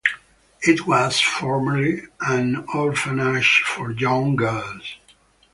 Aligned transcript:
It 0.63 0.87
was 0.87 1.19
formerly 1.19 2.05
an 2.21 2.65
orphanage 2.73 3.61
for 3.67 3.91
young 3.91 4.35
girls. 4.35 4.97